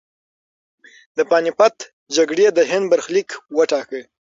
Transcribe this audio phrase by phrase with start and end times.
[1.17, 1.75] د پاني پت
[2.15, 4.01] جګړې د هند برخلیک وټاکه.